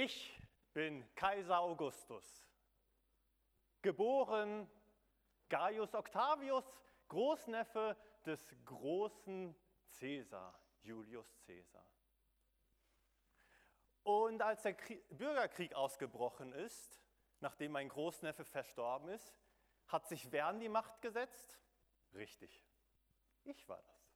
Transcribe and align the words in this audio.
Ich 0.00 0.40
bin 0.74 1.12
Kaiser 1.16 1.58
Augustus, 1.58 2.46
geboren 3.82 4.70
Gaius 5.48 5.92
Octavius, 5.92 6.64
Großneffe 7.08 7.96
des 8.24 8.54
großen 8.64 9.56
Caesar, 9.98 10.56
Julius 10.82 11.36
Caesar. 11.44 11.84
Und 14.04 14.40
als 14.40 14.62
der 14.62 14.76
Bürgerkrieg 15.10 15.74
ausgebrochen 15.74 16.52
ist, 16.52 17.02
nachdem 17.40 17.72
mein 17.72 17.88
Großneffe 17.88 18.44
verstorben 18.44 19.08
ist, 19.08 19.36
hat 19.88 20.06
sich 20.06 20.30
wer 20.30 20.46
an 20.46 20.60
die 20.60 20.68
Macht 20.68 21.02
gesetzt? 21.02 21.58
Richtig, 22.14 22.64
ich 23.42 23.68
war 23.68 23.82
das. 23.82 24.14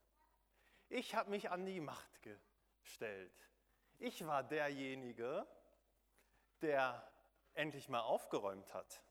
Ich 0.87 1.13
habe 1.13 1.29
mich 1.29 1.51
an 1.51 1.65
die 1.65 1.81
Macht 1.81 2.21
gestellt. 2.21 3.35
Ich 3.99 4.25
war 4.25 4.43
derjenige, 4.43 5.45
der 6.63 7.07
endlich 7.53 7.89
mal 7.89 8.01
aufgeräumt 8.01 8.73
hat. 8.73 9.03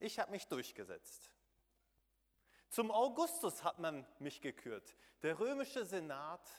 Ich 0.00 0.18
habe 0.18 0.32
mich 0.32 0.48
durchgesetzt. 0.48 1.30
Zum 2.68 2.90
Augustus 2.90 3.62
hat 3.62 3.78
man 3.78 4.04
mich 4.18 4.40
gekürt. 4.40 4.96
Der 5.22 5.38
römische 5.38 5.84
Senat 5.84 6.50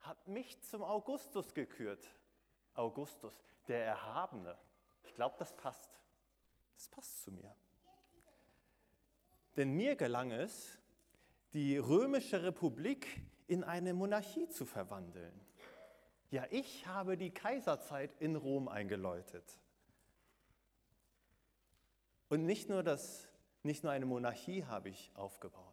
hat 0.00 0.26
mich 0.26 0.60
zum 0.62 0.82
Augustus 0.82 1.52
gekürt. 1.52 2.08
Augustus, 2.74 3.42
der 3.66 3.84
Erhabene. 3.84 4.56
Ich 5.02 5.14
glaube, 5.14 5.36
das 5.38 5.54
passt. 5.54 6.00
Das 6.76 6.88
passt 6.88 7.22
zu 7.22 7.32
mir. 7.32 7.54
Denn 9.56 9.72
mir 9.72 9.96
gelang 9.96 10.30
es, 10.30 10.78
die 11.52 11.76
römische 11.76 12.42
Republik 12.42 13.20
in 13.48 13.64
eine 13.64 13.92
Monarchie 13.94 14.48
zu 14.48 14.64
verwandeln. 14.64 15.47
Ja, 16.30 16.44
ich 16.50 16.86
habe 16.86 17.16
die 17.16 17.30
Kaiserzeit 17.30 18.14
in 18.20 18.36
Rom 18.36 18.68
eingeläutet. 18.68 19.44
Und 22.28 22.44
nicht 22.44 22.68
nur, 22.68 22.82
das, 22.82 23.26
nicht 23.62 23.82
nur 23.82 23.92
eine 23.92 24.04
Monarchie 24.04 24.64
habe 24.64 24.90
ich 24.90 25.10
aufgebaut. 25.14 25.64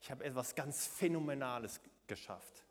Ich 0.00 0.10
habe 0.10 0.24
etwas 0.24 0.54
ganz 0.54 0.86
Phänomenales 0.86 1.80
geschafft. 2.06 2.64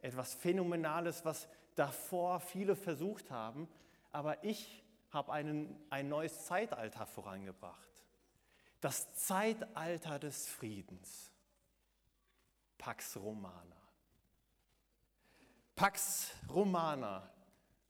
Etwas 0.00 0.34
Phänomenales, 0.34 1.24
was 1.24 1.48
davor 1.76 2.40
viele 2.40 2.74
versucht 2.74 3.30
haben, 3.30 3.68
aber 4.10 4.42
ich 4.42 4.82
habe 5.10 5.32
einen, 5.32 5.78
ein 5.90 6.08
neues 6.08 6.46
Zeitalter 6.46 7.06
vorangebracht. 7.06 7.90
Das 8.80 9.14
Zeitalter 9.14 10.18
des 10.18 10.48
Friedens. 10.48 11.30
Pax 12.78 13.16
Romana. 13.16 13.81
Pax 15.74 16.34
Romana. 16.48 17.28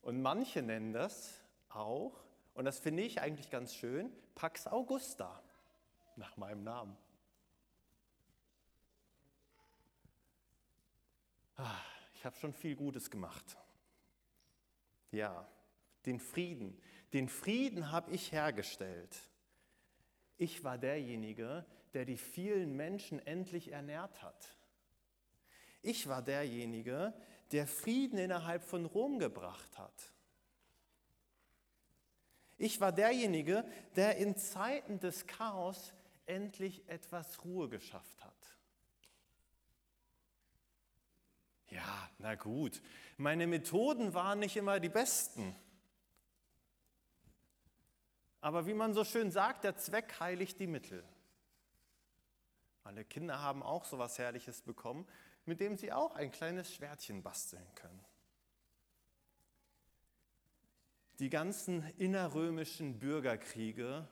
Und 0.02 0.20
manche 0.22 0.62
nennen 0.62 0.92
das 0.92 1.40
auch, 1.68 2.12
und 2.54 2.64
das 2.64 2.78
finde 2.78 3.02
ich 3.02 3.20
eigentlich 3.20 3.50
ganz 3.50 3.74
schön, 3.74 4.12
Pax 4.34 4.66
Augusta, 4.66 5.42
nach 6.16 6.36
meinem 6.36 6.64
Namen. 6.64 6.96
Ah, 11.56 11.80
ich 12.14 12.24
habe 12.24 12.36
schon 12.36 12.52
viel 12.52 12.76
Gutes 12.76 13.10
gemacht. 13.10 13.56
Ja, 15.10 15.46
den 16.06 16.18
Frieden. 16.18 16.80
Den 17.12 17.28
Frieden 17.28 17.92
habe 17.92 18.10
ich 18.10 18.32
hergestellt. 18.32 19.16
Ich 20.38 20.64
war 20.64 20.78
derjenige, 20.78 21.64
der 21.92 22.04
die 22.04 22.16
vielen 22.16 22.74
Menschen 22.74 23.24
endlich 23.26 23.70
ernährt 23.70 24.22
hat. 24.22 24.56
Ich 25.82 26.08
war 26.08 26.22
derjenige, 26.22 27.12
der 27.52 27.66
Frieden 27.66 28.18
innerhalb 28.18 28.62
von 28.64 28.86
Rom 28.86 29.18
gebracht 29.18 29.78
hat. 29.78 30.12
Ich 32.56 32.80
war 32.80 32.92
derjenige, 32.92 33.64
der 33.96 34.16
in 34.16 34.36
Zeiten 34.36 35.00
des 35.00 35.26
Chaos 35.26 35.92
endlich 36.26 36.88
etwas 36.88 37.44
Ruhe 37.44 37.68
geschafft 37.68 38.24
hat. 38.24 38.32
Ja, 41.68 42.10
na 42.18 42.34
gut, 42.34 42.82
meine 43.16 43.46
Methoden 43.46 44.14
waren 44.14 44.38
nicht 44.38 44.56
immer 44.56 44.78
die 44.78 44.90
besten. 44.90 45.56
Aber 48.40 48.66
wie 48.66 48.74
man 48.74 48.92
so 48.92 49.04
schön 49.04 49.30
sagt, 49.30 49.64
der 49.64 49.76
Zweck 49.76 50.20
heiligt 50.20 50.58
die 50.58 50.66
Mittel. 50.66 51.04
Alle 52.84 53.04
Kinder 53.04 53.40
haben 53.40 53.62
auch 53.62 53.84
so 53.84 53.96
etwas 53.96 54.18
Herrliches 54.18 54.62
bekommen, 54.62 55.06
mit 55.44 55.60
dem 55.60 55.76
sie 55.76 55.92
auch 55.92 56.14
ein 56.14 56.30
kleines 56.30 56.72
Schwertchen 56.72 57.22
basteln 57.22 57.66
können. 57.74 58.04
Die 61.18 61.30
ganzen 61.30 61.88
innerrömischen 61.98 62.98
Bürgerkriege, 62.98 64.08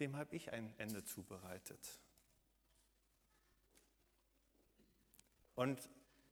dem 0.00 0.16
habe 0.16 0.34
ich 0.36 0.52
ein 0.52 0.74
Ende 0.78 1.04
zubereitet. 1.04 2.00
Und 5.54 5.88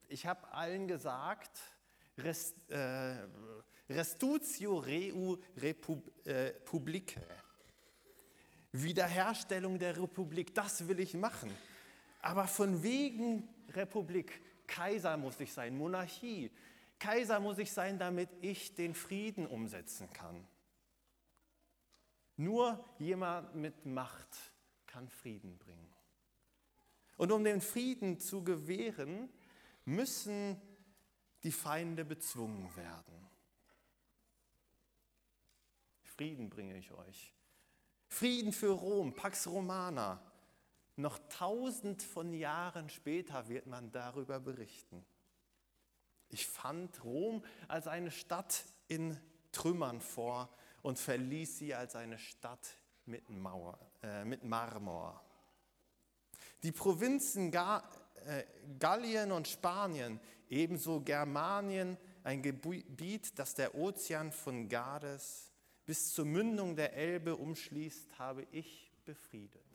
ich 0.08 0.26
habe 0.26 0.52
allen 0.52 0.88
gesagt, 0.88 1.60
Rest, 2.18 2.56
äh, 2.70 3.26
Restutio 3.88 4.78
Reu 4.78 5.36
Repub, 5.56 6.26
äh. 6.26 6.52
Wiederherstellung 8.72 9.78
der 9.78 9.96
Republik, 9.96 10.54
das 10.54 10.86
will 10.86 11.00
ich 11.00 11.14
machen. 11.14 11.50
Aber 12.20 12.46
von 12.46 12.82
wegen 12.82 13.48
Republik, 13.70 14.40
Kaiser 14.66 15.16
muss 15.16 15.40
ich 15.40 15.52
sein, 15.52 15.76
Monarchie. 15.76 16.50
Kaiser 16.98 17.40
muss 17.40 17.58
ich 17.58 17.72
sein, 17.72 17.98
damit 17.98 18.28
ich 18.42 18.74
den 18.74 18.94
Frieden 18.94 19.46
umsetzen 19.46 20.12
kann. 20.12 20.46
Nur 22.36 22.84
jemand 22.98 23.54
mit 23.54 23.86
Macht 23.86 24.52
kann 24.86 25.08
Frieden 25.08 25.58
bringen. 25.58 25.92
Und 27.16 27.32
um 27.32 27.44
den 27.44 27.60
Frieden 27.60 28.18
zu 28.18 28.42
gewähren, 28.44 29.28
müssen 29.84 30.60
die 31.42 31.52
Feinde 31.52 32.04
bezwungen 32.04 32.74
werden. 32.76 33.28
Frieden 36.04 36.50
bringe 36.50 36.76
ich 36.76 36.92
euch. 36.92 37.34
Frieden 38.08 38.52
für 38.52 38.70
Rom, 38.70 39.14
Pax 39.14 39.46
Romana. 39.46 40.20
Noch 40.96 41.18
tausend 41.28 42.02
von 42.02 42.32
Jahren 42.32 42.88
später 42.88 43.48
wird 43.48 43.66
man 43.66 43.90
darüber 43.92 44.40
berichten. 44.40 45.04
Ich 46.28 46.46
fand 46.46 47.02
Rom 47.04 47.44
als 47.68 47.86
eine 47.86 48.10
Stadt 48.10 48.64
in 48.88 49.18
Trümmern 49.52 50.00
vor 50.00 50.48
und 50.82 50.98
verließ 50.98 51.58
sie 51.58 51.74
als 51.74 51.96
eine 51.96 52.18
Stadt 52.18 52.76
mit, 53.06 53.28
Mauer, 53.30 53.78
äh, 54.02 54.24
mit 54.24 54.44
Marmor. 54.44 55.20
Die 56.62 56.72
Provinzen 56.72 57.50
Ga 57.50 57.82
äh, 58.26 58.44
Gallien 58.78 59.32
und 59.32 59.48
Spanien, 59.48 60.20
ebenso 60.48 61.00
Germanien, 61.00 61.96
ein 62.22 62.42
Gebiet, 62.42 63.38
das 63.38 63.54
der 63.54 63.74
Ozean 63.74 64.30
von 64.30 64.68
Gades 64.68 65.50
bis 65.86 66.12
zur 66.12 66.26
Mündung 66.26 66.76
der 66.76 66.92
Elbe 66.92 67.34
umschließt, 67.34 68.18
habe 68.18 68.46
ich 68.52 68.92
befriedet. 69.04 69.69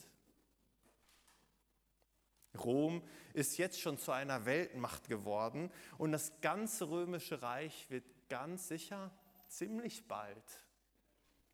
Rom 2.64 3.02
ist 3.34 3.58
jetzt 3.58 3.80
schon 3.80 3.98
zu 3.98 4.12
einer 4.12 4.46
Weltmacht 4.46 5.08
geworden 5.08 5.72
und 5.98 6.12
das 6.12 6.40
ganze 6.42 6.90
römische 6.90 7.42
Reich 7.42 7.90
wird 7.90 8.06
ganz 8.30 8.68
sicher 8.68 9.12
ziemlich 9.48 10.08
bald 10.08 10.44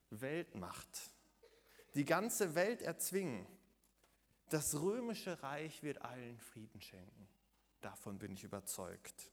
Weltmacht. 0.09 1.11
Die 1.95 2.05
ganze 2.05 2.55
Welt 2.55 2.81
erzwingen. 2.81 3.45
Das 4.49 4.79
römische 4.81 5.41
Reich 5.43 5.81
wird 5.83 6.01
allen 6.01 6.39
Frieden 6.39 6.81
schenken. 6.81 7.27
Davon 7.81 8.19
bin 8.19 8.33
ich 8.33 8.43
überzeugt. 8.43 9.31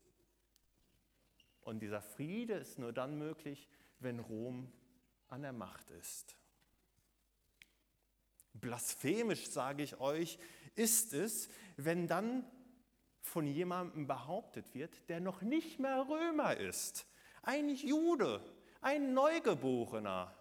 Und 1.61 1.81
dieser 1.81 2.01
Friede 2.01 2.55
ist 2.55 2.79
nur 2.79 2.93
dann 2.93 3.19
möglich, 3.19 3.69
wenn 3.99 4.21
Rom 4.21 4.73
an 5.29 5.43
der 5.43 5.53
Macht 5.53 5.91
ist. 5.91 6.37
Blasphemisch, 8.61 9.49
sage 9.49 9.83
ich 9.83 10.01
euch, 10.01 10.39
ist 10.75 11.13
es, 11.13 11.49
wenn 11.77 12.07
dann 12.07 12.45
von 13.21 13.47
jemandem 13.47 14.07
behauptet 14.07 14.75
wird, 14.75 15.09
der 15.09 15.21
noch 15.21 15.43
nicht 15.43 15.79
mehr 15.79 16.07
Römer 16.09 16.57
ist, 16.57 17.07
ein 17.43 17.69
Jude, 17.69 18.41
ein 18.81 19.15
Neugeborener, 19.15 20.35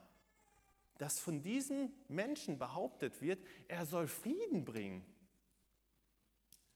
dass 0.97 1.19
von 1.19 1.41
diesen 1.41 1.93
Menschen 2.07 2.57
behauptet 2.57 3.21
wird, 3.21 3.45
er 3.67 3.85
soll 3.85 4.07
Frieden 4.07 4.65
bringen. 4.65 5.05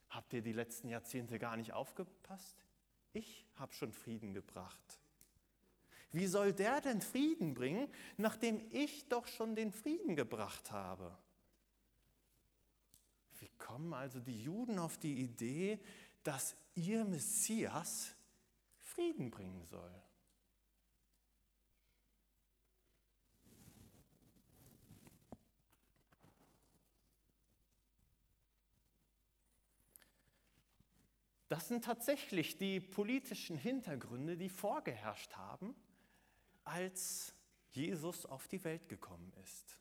Habt 0.09 0.33
ihr 0.33 0.41
die 0.41 0.53
letzten 0.53 0.89
Jahrzehnte 0.89 1.39
gar 1.39 1.55
nicht 1.55 1.73
aufgepasst? 1.73 2.57
Ich 3.13 3.45
habe 3.55 3.73
schon 3.73 3.93
Frieden 3.93 4.33
gebracht. 4.33 4.99
Wie 6.11 6.27
soll 6.27 6.53
der 6.53 6.81
denn 6.81 7.01
Frieden 7.01 7.53
bringen, 7.53 7.87
nachdem 8.17 8.61
ich 8.71 9.07
doch 9.07 9.27
schon 9.27 9.55
den 9.55 9.71
Frieden 9.71 10.15
gebracht 10.15 10.71
habe? 10.71 11.17
Kommen 13.71 13.93
also 13.93 14.19
die 14.19 14.43
Juden 14.43 14.79
auf 14.79 14.97
die 14.97 15.21
Idee, 15.21 15.79
dass 16.23 16.57
ihr 16.75 17.05
Messias 17.05 18.13
Frieden 18.81 19.31
bringen 19.31 19.63
soll. 19.63 19.95
Das 31.47 31.69
sind 31.69 31.85
tatsächlich 31.85 32.57
die 32.57 32.81
politischen 32.81 33.55
Hintergründe, 33.55 34.35
die 34.35 34.49
vorgeherrscht 34.49 35.37
haben, 35.37 35.73
als 36.65 37.33
Jesus 37.69 38.25
auf 38.25 38.49
die 38.49 38.61
Welt 38.65 38.89
gekommen 38.89 39.31
ist. 39.41 39.80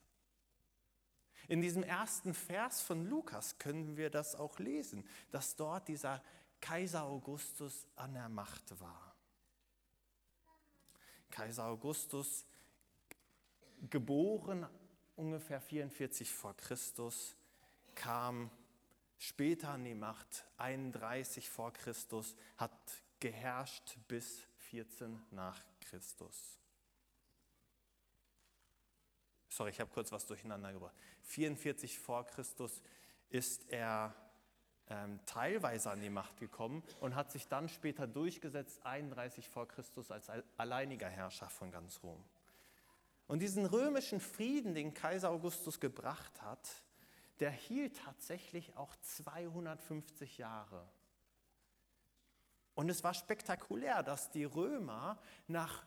In 1.49 1.61
diesem 1.61 1.83
ersten 1.83 2.35
Vers 2.35 2.81
von 2.81 3.07
Lukas 3.07 3.59
können 3.59 3.97
wir 3.97 4.11
das 4.11 4.35
auch 4.35 4.59
lesen, 4.59 5.07
dass 5.31 5.57
dort 5.57 5.89
dieser 5.89 6.23
Kaiser 6.61 7.05
Augustus 7.05 7.87
an 7.97 8.15
der 8.15 8.29
Macht 8.29 8.79
war. 8.81 9.15
Kaiser 11.31 11.67
Augustus, 11.67 12.45
geboren 13.89 14.67
ungefähr 15.17 15.61
44 15.61 16.33
vor 16.33 16.55
Christus, 16.57 17.35
kam 17.95 18.51
später 19.19 19.71
an 19.71 19.85
die 19.85 19.95
Macht, 19.95 20.45
31 20.59 21.49
vor 21.49 21.73
Christus, 21.73 22.35
hat 22.57 22.73
geherrscht 23.21 23.97
bis 24.09 24.47
14 24.71 25.23
nach 25.31 25.63
Christus. 25.81 26.60
Sorry, 29.61 29.73
ich 29.73 29.81
habe 29.81 29.91
kurz 29.93 30.11
was 30.11 30.25
durcheinander 30.25 30.73
gebracht. 30.73 30.95
44 31.25 31.99
vor 31.99 32.25
Christus 32.25 32.81
ist 33.29 33.69
er 33.69 34.15
ähm, 34.89 35.21
teilweise 35.27 35.91
an 35.91 36.01
die 36.01 36.09
Macht 36.09 36.39
gekommen 36.39 36.83
und 36.99 37.15
hat 37.15 37.31
sich 37.31 37.47
dann 37.47 37.69
später 37.69 38.07
durchgesetzt, 38.07 38.81
31 38.87 39.51
vor 39.51 39.69
Christus 39.69 40.11
als 40.11 40.31
alleiniger 40.57 41.11
Herrscher 41.11 41.51
von 41.51 41.71
ganz 41.71 42.03
Rom. 42.03 42.25
Und 43.27 43.41
diesen 43.41 43.67
römischen 43.67 44.19
Frieden, 44.19 44.75
den 44.75 44.95
Kaiser 44.95 45.29
Augustus 45.29 45.79
gebracht 45.79 46.41
hat, 46.41 46.67
der 47.41 47.51
hielt 47.51 47.99
tatsächlich 47.99 48.75
auch 48.79 48.97
250 49.03 50.39
Jahre. 50.39 50.89
Und 52.75 52.89
es 52.89 53.05
war 53.05 53.13
spektakulär, 53.13 54.03
dass 54.03 54.31
die 54.31 54.45
Römer 54.45 55.19
nach 55.49 55.85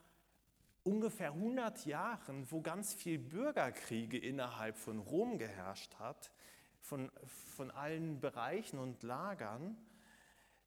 ungefähr 0.84 1.32
100 1.32 1.86
Jahren, 1.86 2.50
wo 2.52 2.62
ganz 2.62 2.94
viel 2.94 3.18
Bürgerkriege 3.18 4.18
innerhalb 4.18 4.78
von 4.78 5.00
Rom 5.00 5.38
geherrscht 5.38 5.96
hat, 5.96 6.32
von, 6.80 7.12
von 7.56 7.72
allen 7.72 8.20
Bereichen 8.20 8.80
und 8.80 9.04
Lagern, 9.04 9.78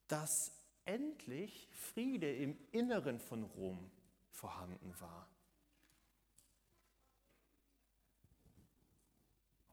dass 0.09 0.53
endlich 0.85 1.69
Friede 1.73 2.35
im 2.35 2.57
Inneren 2.73 3.21
von 3.21 3.43
Rom 3.45 3.91
vorhanden 4.31 4.95
war. 5.01 5.29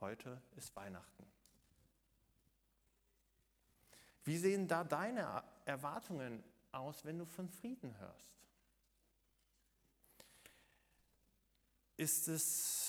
Heute 0.02 0.42
ist 0.58 0.76
Weihnachten. 0.76 1.26
Wie 4.26 4.38
sehen 4.38 4.68
da 4.68 4.84
deine 4.84 5.44
Erwartungen 5.66 6.44
aus, 6.72 7.06
wenn 7.06 7.20
du 7.20 7.26
von 7.26 7.48
Frieden 7.50 7.98
hörst? 8.00 8.43
Ist 11.96 12.28
es 12.28 12.84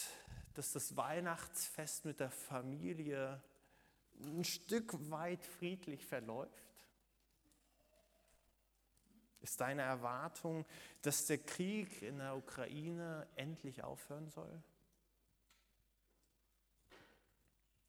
dass 0.55 0.73
das 0.73 0.97
Weihnachtsfest 0.97 2.05
mit 2.05 2.21
der 2.21 2.31
Familie 2.31 3.43
ein 4.21 4.45
Stück 4.45 4.93
weit 5.11 5.45
friedlich 5.45 6.07
verläuft? 6.07 6.65
Ist 9.41 9.61
deine 9.61 9.83
Erwartung, 9.83 10.65
dass 11.03 11.27
der 11.27 11.39
Krieg 11.39 12.01
in 12.03 12.19
der 12.19 12.37
Ukraine 12.37 13.27
endlich 13.35 13.83
aufhören 13.83 14.31
soll? 14.31 14.63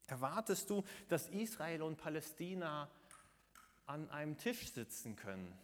Erwartest 0.08 0.68
du, 0.68 0.84
dass 1.08 1.28
Israel 1.28 1.82
und 1.82 1.96
Palästina 1.96 2.90
an 3.86 4.10
einem 4.10 4.36
Tisch 4.36 4.72
sitzen 4.72 5.16
können, 5.16 5.56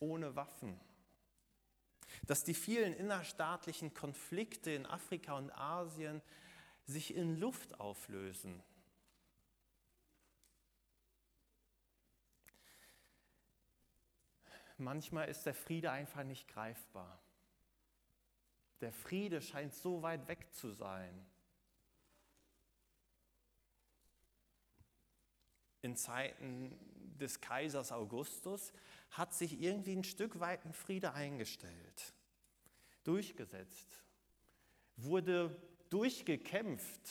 ohne 0.00 0.36
Waffen? 0.36 0.78
Dass 2.26 2.44
die 2.44 2.54
vielen 2.54 2.94
innerstaatlichen 2.94 3.94
Konflikte 3.94 4.70
in 4.70 4.86
Afrika 4.86 5.36
und 5.36 5.50
Asien 5.52 6.22
sich 6.84 7.14
in 7.14 7.38
Luft 7.38 7.78
auflösen. 7.80 8.62
Manchmal 14.78 15.28
ist 15.28 15.44
der 15.44 15.54
Friede 15.54 15.90
einfach 15.90 16.24
nicht 16.24 16.48
greifbar. 16.48 17.20
Der 18.80 18.92
Friede 18.92 19.42
scheint 19.42 19.74
so 19.74 20.02
weit 20.02 20.26
weg 20.26 20.52
zu 20.54 20.70
sein. 20.72 21.26
In 25.82 25.96
Zeiten 25.96 26.78
des 27.20 27.40
Kaisers 27.40 27.92
Augustus 27.92 28.72
hat 29.10 29.34
sich 29.34 29.60
irgendwie 29.60 29.96
ein 29.96 30.04
Stück 30.04 30.40
weit 30.40 30.64
ein 30.64 30.72
Friede 30.72 31.12
eingestellt, 31.12 32.14
durchgesetzt, 33.04 34.02
wurde 34.96 35.56
durchgekämpft 35.88 37.10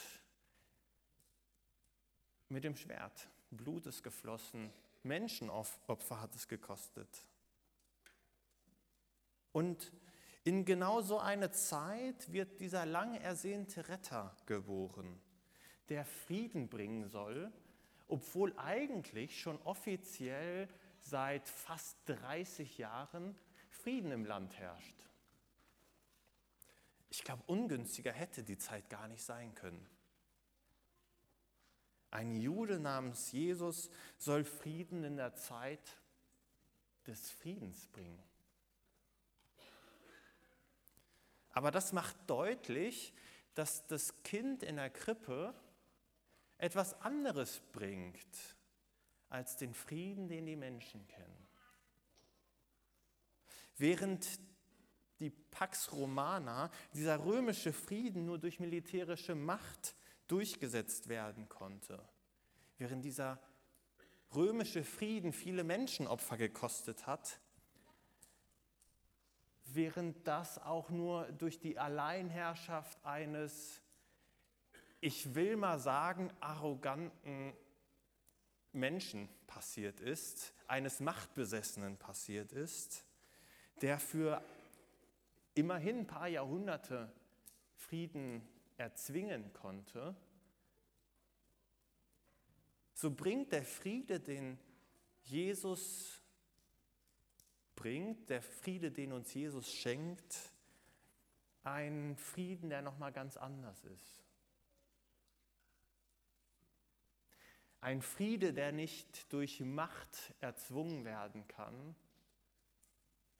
mit 2.50 2.63
dem 2.63 2.75
Schwert. 2.75 3.29
Blut 3.51 3.85
ist 3.88 4.03
geflossen, 4.03 4.71
Menschenopfer 5.03 6.21
hat 6.21 6.35
es 6.35 6.47
gekostet. 6.47 7.25
Und 9.51 9.91
in 10.44 10.65
genau 10.65 11.01
so 11.01 11.19
eine 11.19 11.51
Zeit 11.51 12.31
wird 12.31 12.59
dieser 12.59 12.85
lang 12.85 13.15
ersehnte 13.15 13.88
Retter 13.88 14.35
geboren, 14.45 15.19
der 15.89 16.06
Frieden 16.06 16.69
bringen 16.69 17.07
soll, 17.09 17.51
obwohl 18.09 18.53
eigentlich 18.57 19.39
schon 19.39 19.61
offiziell 19.61 20.67
seit 21.00 21.47
fast 21.47 21.97
30 22.07 22.77
Jahren 22.77 23.35
Frieden 23.69 24.11
im 24.11 24.25
Land 24.25 24.57
herrscht. 24.57 24.97
Ich 27.09 27.23
glaube, 27.23 27.44
ungünstiger 27.47 28.11
hätte 28.11 28.44
die 28.44 28.57
Zeit 28.57 28.89
gar 28.89 29.07
nicht 29.07 29.23
sein 29.23 29.56
können. 29.56 29.88
Ein 32.11 32.35
Jude 32.35 32.79
namens 32.79 33.31
Jesus 33.31 33.89
soll 34.17 34.44
Frieden 34.44 35.03
in 35.03 35.17
der 35.17 35.35
Zeit 35.35 35.97
des 37.06 37.31
Friedens 37.31 37.87
bringen. 37.87 38.21
Aber 41.51 41.71
das 41.71 41.94
macht 41.94 42.16
deutlich, 42.28 43.13
dass 43.54 43.85
das 43.87 44.23
Kind 44.23 44.63
in 44.63 44.78
der 44.78 44.89
Krippe 44.89 45.54
etwas 46.59 47.01
anderes 47.01 47.61
bringt 47.71 48.56
als 49.30 49.57
den 49.57 49.73
Frieden, 49.73 50.28
den 50.28 50.45
die 50.45 50.56
Menschen 50.56 51.07
kennen. 51.07 51.47
Während 53.78 54.28
die 55.19 55.30
Pax 55.30 55.92
Romana, 55.92 56.69
dieser 56.94 57.23
römische 57.23 57.73
Frieden, 57.73 58.25
nur 58.25 58.37
durch 58.37 58.59
militärische 58.59 59.35
Macht 59.35 59.95
durchgesetzt 60.28 61.09
werden 61.09 61.49
konnte, 61.49 62.07
während 62.78 63.04
dieser 63.04 63.39
römische 64.35 64.83
Frieden 64.83 65.33
viele 65.33 65.63
Menschenopfer 65.63 66.37
gekostet 66.37 67.07
hat, 67.07 67.39
während 69.66 70.28
das 70.28 70.57
auch 70.59 70.89
nur 70.89 71.31
durch 71.33 71.59
die 71.59 71.78
Alleinherrschaft 71.78 73.04
eines, 73.06 73.81
ich 75.01 75.33
will 75.35 75.56
mal 75.56 75.79
sagen, 75.79 76.31
arroganten 76.39 77.53
Menschen 78.73 79.29
passiert 79.47 79.99
ist, 79.99 80.53
eines 80.68 80.99
Machtbesessenen 80.99 81.97
passiert 81.97 82.51
ist, 82.51 83.06
der 83.81 83.99
für 83.99 84.44
immerhin 85.56 85.99
ein 85.99 86.07
paar 86.07 86.27
Jahrhunderte 86.27 87.11
Frieden 87.75 88.47
erzwingen 88.77 89.51
konnte, 89.53 90.15
so 92.94 93.11
bringt 93.11 93.51
der 93.53 93.63
Friede, 93.63 94.19
den 94.19 94.59
Jesus 95.23 96.21
bringt, 97.75 98.29
der 98.29 98.41
Friede, 98.41 98.91
den 98.91 99.13
uns 99.13 99.33
Jesus 99.33 99.73
schenkt, 99.73 100.51
einen 101.63 102.18
Frieden, 102.18 102.69
der 102.69 102.81
nochmal 102.81 103.13
ganz 103.13 103.37
anders 103.37 103.83
ist. 103.85 104.29
Ein 107.81 108.02
Friede, 108.02 108.54
der 108.54 108.71
nicht 108.71 109.31
durch 109.31 109.62
Macht 109.62 110.33
erzwungen 110.42 111.06
werden 111.06 111.48
kann, 111.48 111.95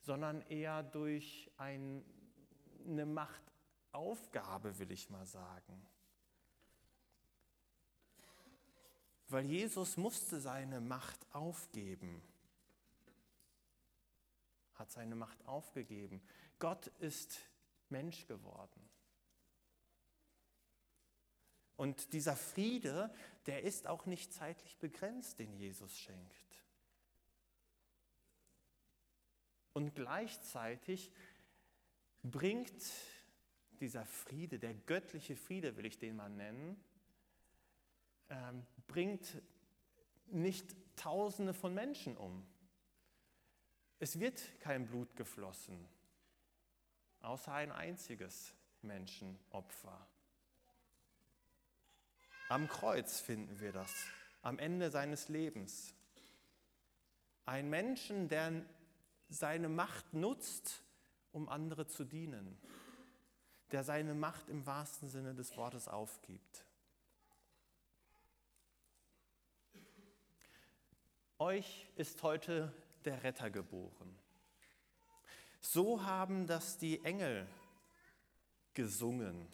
sondern 0.02 0.40
eher 0.48 0.82
durch 0.82 1.50
ein, 1.58 2.04
eine 2.86 3.04
Machtaufgabe, 3.04 4.78
will 4.78 4.90
ich 4.92 5.10
mal 5.10 5.26
sagen. 5.26 5.86
Weil 9.28 9.46
Jesus 9.46 9.96
musste 9.96 10.40
seine 10.40 10.80
Macht 10.80 11.24
aufgeben. 11.32 12.22
hat 14.74 14.90
seine 14.90 15.14
Macht 15.14 15.46
aufgegeben. 15.46 16.22
Gott 16.58 16.86
ist 16.98 17.38
Mensch 17.90 18.26
geworden. 18.26 18.89
Und 21.80 22.12
dieser 22.12 22.36
Friede, 22.36 23.10
der 23.46 23.62
ist 23.62 23.86
auch 23.86 24.04
nicht 24.04 24.34
zeitlich 24.34 24.76
begrenzt, 24.76 25.38
den 25.38 25.54
Jesus 25.54 25.96
schenkt. 25.98 26.62
Und 29.72 29.94
gleichzeitig 29.94 31.10
bringt 32.22 32.84
dieser 33.80 34.04
Friede, 34.04 34.58
der 34.58 34.74
göttliche 34.74 35.36
Friede 35.36 35.74
will 35.78 35.86
ich 35.86 35.98
den 35.98 36.16
mal 36.16 36.28
nennen, 36.28 36.84
ähm, 38.28 38.66
bringt 38.86 39.40
nicht 40.26 40.76
Tausende 40.96 41.54
von 41.54 41.72
Menschen 41.72 42.14
um. 42.18 42.46
Es 44.00 44.20
wird 44.20 44.60
kein 44.60 44.86
Blut 44.86 45.16
geflossen, 45.16 45.88
außer 47.22 47.54
ein 47.54 47.72
einziges 47.72 48.54
Menschenopfer. 48.82 50.06
Am 52.50 52.66
Kreuz 52.66 53.20
finden 53.20 53.60
wir 53.60 53.70
das, 53.70 53.94
am 54.42 54.58
Ende 54.58 54.90
seines 54.90 55.28
Lebens. 55.28 55.94
Ein 57.46 57.70
Menschen, 57.70 58.26
der 58.26 58.64
seine 59.28 59.68
Macht 59.68 60.12
nutzt, 60.14 60.82
um 61.30 61.48
andere 61.48 61.86
zu 61.86 62.02
dienen, 62.02 62.58
der 63.70 63.84
seine 63.84 64.14
Macht 64.14 64.48
im 64.48 64.66
wahrsten 64.66 65.08
Sinne 65.08 65.32
des 65.32 65.56
Wortes 65.56 65.86
aufgibt. 65.86 66.64
Euch 71.38 71.86
ist 71.94 72.20
heute 72.24 72.74
der 73.04 73.22
Retter 73.22 73.50
geboren. 73.50 74.18
So 75.60 76.02
haben 76.02 76.48
das 76.48 76.78
die 76.78 77.04
Engel 77.04 77.46
gesungen. 78.74 79.46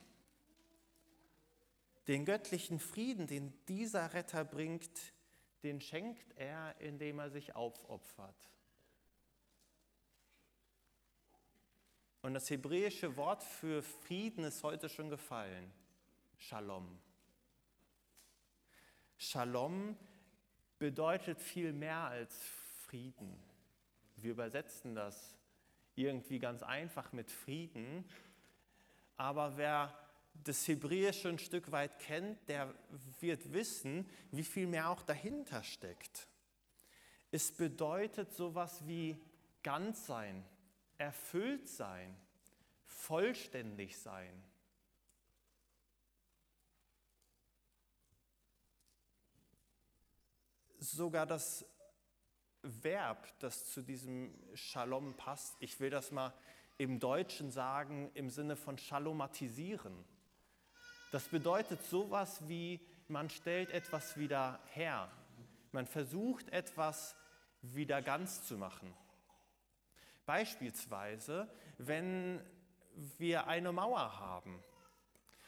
Den 2.08 2.25
göttlichen 2.25 2.78
Frieden, 2.78 3.26
den 3.26 3.52
dieser 3.66 4.14
Retter 4.14 4.44
bringt, 4.44 5.12
den 5.62 5.80
schenkt 5.80 6.32
er, 6.36 6.80
indem 6.80 7.18
er 7.18 7.30
sich 7.30 7.56
aufopfert. 7.56 8.50
Und 12.22 12.34
das 12.34 12.50
hebräische 12.50 13.16
Wort 13.16 13.42
für 13.42 13.82
Frieden 13.82 14.44
ist 14.44 14.62
heute 14.62 14.88
schon 14.88 15.10
gefallen. 15.10 15.72
Shalom. 16.38 16.98
Shalom 19.16 19.96
bedeutet 20.78 21.40
viel 21.40 21.72
mehr 21.72 21.98
als 21.98 22.36
Frieden. 22.84 23.42
Wir 24.16 24.32
übersetzen 24.32 24.94
das 24.94 25.36
irgendwie 25.94 26.38
ganz 26.38 26.62
einfach 26.62 27.12
mit 27.12 27.30
Frieden. 27.30 28.04
Aber 29.16 29.56
wer 29.56 30.05
das 30.45 30.66
Hebräische 30.69 31.28
ein 31.28 31.38
Stück 31.38 31.73
weit 31.73 31.99
kennt, 31.99 32.49
der 32.49 32.75
wird 33.21 33.52
wissen, 33.52 34.09
wie 34.31 34.45
viel 34.45 34.66
mehr 34.66 34.90
auch 34.90 35.02
dahinter 35.02 35.62
steckt. 35.62 36.28
Es 37.31 37.52
bedeutet 37.52 38.33
sowas 38.33 38.87
wie 38.87 39.21
ganz 39.62 40.07
sein, 40.07 40.45
erfüllt 40.97 41.69
sein, 41.69 42.16
vollständig 42.85 43.99
sein. 43.99 44.43
Sogar 50.78 51.26
das 51.26 51.66
Verb, 52.62 53.28
das 53.40 53.71
zu 53.71 53.83
diesem 53.83 54.33
Shalom 54.55 55.16
passt, 55.16 55.57
ich 55.61 55.78
will 55.81 55.90
das 55.90 56.11
mal 56.11 56.33
im 56.78 56.99
Deutschen 57.00 57.50
sagen, 57.50 58.11
im 58.14 58.31
Sinne 58.31 58.57
von 58.57 58.78
shalomatisieren. 58.78 60.05
Das 61.16 61.28
bedeutet 61.28 61.82
sowas 61.82 62.46
wie, 62.46 62.78
man 63.08 63.30
stellt 63.30 63.70
etwas 63.70 64.18
wieder 64.18 64.61
her. 64.75 65.11
Man 65.73 65.87
versucht 65.87 66.50
etwas 66.50 67.16
wieder 67.62 68.02
ganz 68.02 68.46
zu 68.46 68.58
machen. 68.58 68.94
Beispielsweise, 70.26 71.50
wenn 71.78 72.44
wir 73.16 73.46
eine 73.46 73.73
Mauer 73.73 74.20
haben 74.20 74.62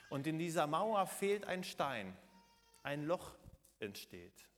und 0.09 0.27
in 0.27 0.39
dieser 0.39 0.67
Mauer 0.67 1.07
fehlt 1.07 1.45
ein 1.45 1.63
Stein, 1.63 2.17
ein 2.83 3.05
Loch 3.05 3.37
entsteht, 3.79 4.49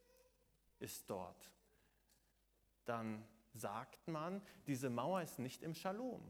ist 0.78 1.10
dort 1.10 1.50
dann 2.84 3.24
sagt 3.54 4.06
man, 4.06 4.42
diese 4.68 4.90
Mauer 4.90 5.22
ist 5.22 5.40
nicht 5.40 5.62
im 5.62 5.74
Schalom. 5.74 6.20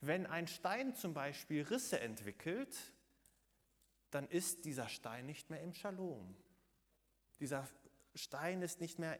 Wenn 0.00 0.26
ein 0.26 0.46
Stein 0.46 0.94
zum 0.94 1.12
Beispiel 1.12 1.62
Risse 1.62 2.00
entwickelt, 2.00 2.76
dann 4.10 4.26
ist 4.28 4.64
dieser 4.64 4.88
Stein 4.88 5.26
nicht 5.26 5.50
mehr 5.50 5.60
im 5.60 5.74
Schalom. 5.74 6.34
Dieser 7.38 7.68
Stein 8.14 8.62
ist 8.62 8.80
nicht 8.80 8.98
mehr 8.98 9.18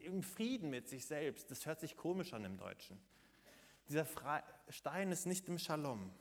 im 0.00 0.22
Frieden 0.22 0.70
mit 0.70 0.88
sich 0.88 1.06
selbst. 1.06 1.50
Das 1.50 1.66
hört 1.66 1.80
sich 1.80 1.96
komisch 1.96 2.32
an 2.32 2.44
im 2.44 2.58
Deutschen. 2.58 2.98
Dieser 3.88 4.06
Stein 4.68 5.12
ist 5.12 5.26
nicht 5.26 5.48
im 5.48 5.58
Shalom. 5.58 6.12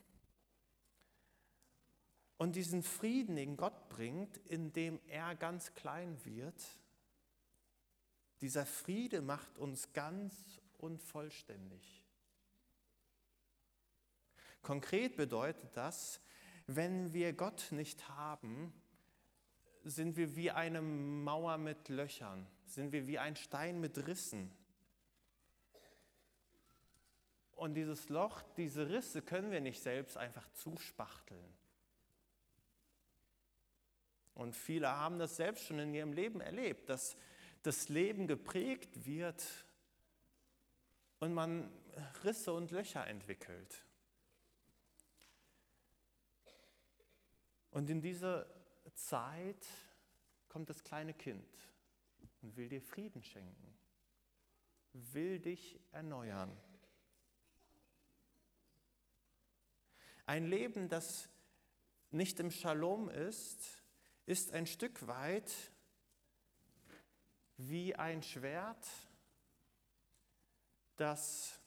Und 2.38 2.56
diesen 2.56 2.84
Frieden, 2.84 3.36
den 3.36 3.58
Gott 3.58 3.90
bringt, 3.90 4.38
indem 4.38 5.00
er 5.08 5.36
ganz 5.36 5.74
klein 5.74 6.24
wird, 6.24 6.64
dieser 8.42 8.68
Friede 8.68 9.22
macht 9.22 9.58
uns 9.58 9.92
ganz 9.94 10.36
und 10.78 11.02
vollständig. 11.02 12.07
Konkret 14.62 15.16
bedeutet 15.16 15.76
das, 15.76 16.22
wenn 16.68 17.14
wir 17.14 17.34
Gott 17.34 17.72
nicht 17.72 18.08
haben, 18.10 18.74
sind 19.84 20.18
wir 20.18 20.36
wie 20.36 20.52
eine 20.52 20.82
Mauer 20.82 21.58
mit 21.58 21.88
Löchern, 21.90 22.46
sind 22.66 22.92
wir 22.92 23.08
wie 23.08 23.20
ein 23.20 23.36
Stein 23.36 23.80
mit 23.80 24.06
Rissen. 24.08 24.52
Und 27.56 27.74
dieses 27.74 28.10
Loch, 28.10 28.44
diese 28.56 28.90
Risse 28.90 29.22
können 29.22 29.50
wir 29.50 29.62
nicht 29.62 29.82
selbst 29.82 30.18
einfach 30.18 30.48
zuspachteln. 30.52 31.58
Und 34.36 34.56
viele 34.56 34.90
haben 34.90 35.18
das 35.18 35.38
selbst 35.38 35.66
schon 35.66 35.80
in 35.80 35.96
ihrem 35.96 36.14
Leben 36.14 36.42
erlebt, 36.42 36.90
dass 36.90 37.18
das 37.64 37.90
Leben 37.90 38.28
geprägt 38.28 39.08
wird 39.08 39.44
und 41.20 41.34
man 41.34 41.72
Risse 42.24 42.54
und 42.54 42.70
Löcher 42.70 43.08
entwickelt. 43.08 43.87
Und 47.78 47.92
in 47.92 48.02
diese 48.02 48.52
Zeit 48.96 49.68
kommt 50.50 50.68
das 50.68 50.84
kleine 50.84 51.14
Kind 51.14 51.48
und 52.42 52.58
will 52.58 52.68
dir 52.70 52.82
Frieden 52.82 53.22
schenken, 53.22 53.78
will 54.94 55.38
dich 55.38 55.80
erneuern. 55.92 56.60
Ein 60.26 60.48
Leben, 60.48 60.90
das 60.90 61.30
nicht 62.10 62.40
im 62.40 62.50
Shalom 62.50 63.10
ist, 63.10 63.84
ist 64.26 64.54
ein 64.54 64.66
Stück 64.66 65.06
weit 65.06 65.54
wie 67.58 67.94
ein 67.94 68.24
Schwert, 68.24 68.88
das 70.96 71.60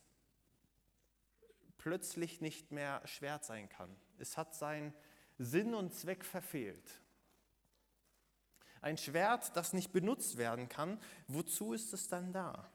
plötzlich 1.79 2.41
nicht 2.41 2.73
mehr 2.73 3.01
Schwert 3.07 3.45
sein 3.45 3.69
kann. 3.69 3.97
Es 4.19 4.37
hat 4.37 4.57
seinen 4.57 4.93
Sinn 5.43 5.75
und 5.75 5.95
Zweck 5.95 6.23
verfehlt. 6.23 7.01
Ein 8.83 8.99
Schwert, 8.99 9.57
das 9.57 9.73
nicht 9.73 9.91
benutzt 9.91 10.37
werden 10.37 10.69
kann, 10.69 11.01
wozu 11.29 11.73
ist 11.73 11.95
es 11.95 12.09
dann 12.09 12.33
da? 12.33 12.71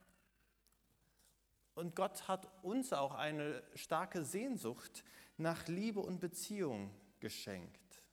Und 1.76 1.96
Gott 1.96 2.28
hat 2.28 2.48
uns 2.64 2.92
auch 2.92 3.14
eine 3.14 3.62
starke 3.76 4.24
Sehnsucht 4.24 5.04
nach 5.38 5.68
Liebe 5.68 6.00
und 6.00 6.20
Beziehung 6.20 6.90
geschenkt. 7.20 8.04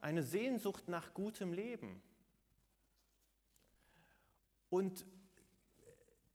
Eine 0.00 0.22
Sehnsucht 0.22 0.86
nach 0.88 1.14
gutem 1.14 1.54
Leben. 1.54 2.02
Und 4.68 5.06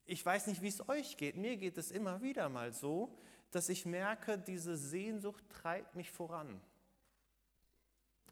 ich 0.06 0.26
weiß 0.26 0.48
nicht, 0.48 0.62
wie 0.64 0.70
es 0.70 0.90
euch 0.90 1.18
geht. 1.18 1.38
Mir 1.38 1.58
geht 1.58 1.78
es 1.78 1.92
immer 1.92 2.22
wieder 2.24 2.50
mal 2.50 2.74
so, 2.74 3.16
dass 3.56 3.70
ich 3.70 3.86
merke, 3.86 4.38
diese 4.38 4.76
Sehnsucht 4.76 5.44
treibt 5.50 5.96
mich 5.96 6.12
voran. 6.12 6.60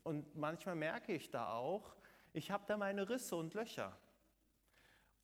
Und 0.04 0.36
manchmal 0.36 0.76
merke 0.76 1.14
ich 1.14 1.30
da 1.30 1.54
auch, 1.54 1.96
ich 2.34 2.50
habe 2.50 2.64
da 2.66 2.78
meine 2.78 3.08
Risse 3.08 3.36
und 3.36 3.54
Löcher 3.54 3.96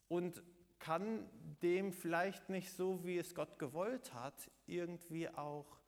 und 0.08 0.44
kann 0.80 1.27
dem 1.62 1.92
vielleicht 1.92 2.50
nicht 2.50 2.72
so, 2.72 3.04
wie 3.04 3.18
es 3.18 3.34
Gott 3.34 3.58
gewollt 3.58 4.13
hat, 4.13 4.51
irgendwie 4.68 5.30
auch 5.30 5.80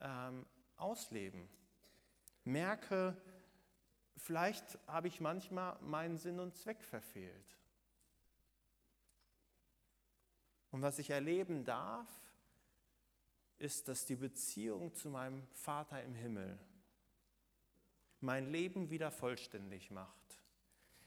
ähm, 0.00 0.46
ausleben. 0.76 1.48
Merke, 2.44 3.16
vielleicht 4.16 4.78
habe 4.86 5.08
ich 5.08 5.20
manchmal 5.20 5.76
meinen 5.80 6.16
Sinn 6.16 6.38
und 6.38 6.54
Zweck 6.54 6.84
verfehlt. 6.84 7.56
Und 10.70 10.82
was 10.82 10.98
ich 10.98 11.10
erleben 11.10 11.64
darf, 11.64 12.08
ist, 13.58 13.88
dass 13.88 14.04
die 14.04 14.16
Beziehung 14.16 14.94
zu 14.94 15.08
meinem 15.08 15.46
Vater 15.52 16.02
im 16.02 16.14
Himmel 16.14 16.58
mein 18.20 18.50
Leben 18.50 18.90
wieder 18.90 19.10
vollständig 19.10 19.90
macht, 19.90 20.40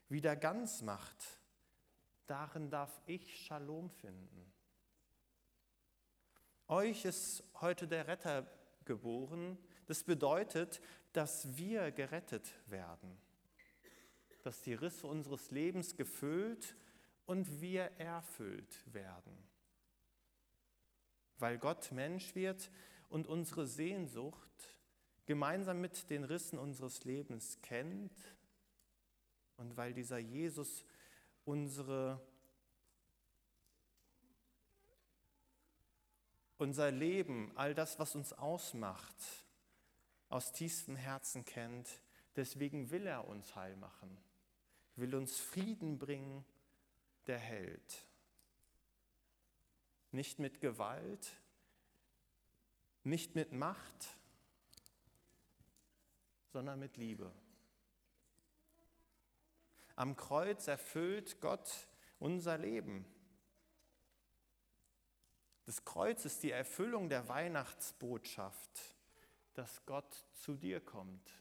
wieder 0.10 0.36
ganz 0.36 0.82
macht. 0.82 1.40
Darin 2.28 2.70
darf 2.70 3.02
ich 3.06 3.46
Shalom 3.46 3.90
finden. 3.90 4.54
Euch 6.68 7.06
ist 7.06 7.44
heute 7.62 7.88
der 7.88 8.08
Retter 8.08 8.46
geboren. 8.86 9.58
Das 9.88 10.04
bedeutet, 10.04 10.82
dass 11.14 11.58
wir 11.58 11.92
gerettet 11.92 12.54
werden, 12.68 13.18
dass 14.44 14.62
die 14.62 14.76
Risse 14.76 15.08
unseres 15.08 15.50
Lebens 15.50 15.96
gefüllt 15.96 16.76
und 17.26 17.62
wir 17.62 17.86
erfüllt 17.98 18.84
werden. 18.94 19.49
Weil 21.40 21.58
Gott 21.58 21.92
Mensch 21.92 22.36
wird 22.36 22.70
und 23.10 23.28
unsere 23.28 23.66
Sehnsucht 23.66 24.50
gemeinsam 25.26 25.80
mit 25.82 26.10
den 26.10 26.24
Rissen 26.24 26.60
unseres 26.60 27.06
Lebens 27.06 27.60
kennt 27.62 28.14
und 29.58 29.78
weil 29.78 29.94
dieser 29.94 30.18
Jesus 30.18 30.86
unsere, 31.46 32.20
unser 36.58 36.92
Leben, 36.92 37.52
all 37.56 37.74
das, 37.74 38.00
was 38.00 38.16
uns 38.16 38.34
ausmacht, 38.34 39.16
aus 40.30 40.52
tiefstem 40.52 40.96
Herzen 40.96 41.46
kennt, 41.46 41.88
deswegen 42.36 42.90
will 42.92 43.06
er 43.06 43.28
uns 43.28 43.56
heil 43.56 43.76
machen, 43.78 44.18
will 44.96 45.16
uns 45.16 45.40
Frieden 45.40 45.98
bringen, 45.98 46.46
der 47.28 47.38
hält. 47.38 48.09
Nicht 50.12 50.40
mit 50.40 50.60
Gewalt, 50.62 51.32
nicht 53.04 53.36
mit 53.36 53.52
Macht, 53.52 54.18
sondern 56.52 56.80
mit 56.80 56.98
Liebe. 56.98 57.32
Am 59.96 60.16
Kreuz 60.16 60.68
erfüllt 60.68 61.42
Gott 61.42 61.70
unser 62.20 62.58
Leben. 62.58 63.06
Das 65.66 65.86
Kreuz 65.86 66.26
ist 66.26 66.42
die 66.42 66.52
Erfüllung 66.52 67.10
der 67.10 67.28
Weihnachtsbotschaft, 67.28 68.96
dass 69.54 69.86
Gott 69.86 70.26
zu 70.34 70.56
dir 70.56 70.80
kommt, 70.80 71.32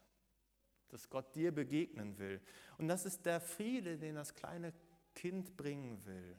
dass 0.89 1.09
Gott 1.09 1.35
dir 1.35 1.55
begegnen 1.55 2.19
will. 2.19 2.41
Und 2.77 2.89
das 2.89 3.07
ist 3.07 3.25
der 3.25 3.41
Friede, 3.41 3.97
den 3.97 4.17
das 4.17 4.35
kleine 4.35 4.75
Kind 5.15 5.57
bringen 5.57 6.05
will. 6.05 6.39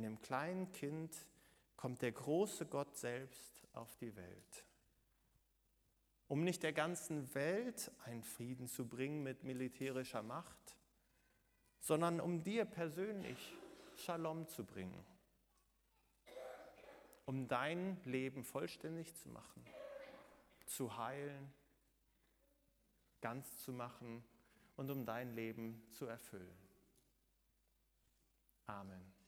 In 0.00 0.04
dem 0.04 0.22
kleinen 0.22 0.72
Kind 0.72 1.14
kommt 1.76 2.00
der 2.00 2.12
große 2.12 2.64
Gott 2.64 2.96
selbst 2.96 3.68
auf 3.74 3.94
die 3.96 4.16
Welt 4.16 4.64
um 6.30 6.44
nicht 6.44 6.62
der 6.62 6.72
ganzen 6.72 7.34
Welt 7.34 7.90
einen 8.04 8.22
Frieden 8.22 8.68
zu 8.68 8.86
bringen 8.86 9.24
mit 9.24 9.42
militärischer 9.42 10.22
Macht, 10.22 10.78
sondern 11.80 12.20
um 12.20 12.44
dir 12.44 12.64
persönlich 12.66 13.52
Shalom 13.96 14.46
zu 14.46 14.64
bringen, 14.64 15.04
um 17.26 17.48
dein 17.48 18.00
Leben 18.04 18.44
vollständig 18.44 19.12
zu 19.16 19.28
machen, 19.28 19.66
zu 20.66 20.96
heilen, 20.96 21.52
ganz 23.20 23.64
zu 23.64 23.72
machen 23.72 24.22
und 24.76 24.88
um 24.88 25.04
dein 25.04 25.34
Leben 25.34 25.82
zu 25.90 26.06
erfüllen. 26.06 26.56
Amen. 28.66 29.19